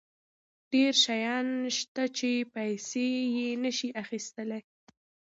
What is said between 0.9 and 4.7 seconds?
شیان شته چې پیسې یې نشي اخیستلی.